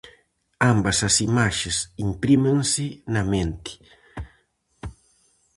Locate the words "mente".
3.33-3.73